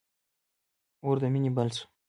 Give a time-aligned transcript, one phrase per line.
[1.03, 1.83] اور د مینی بل سو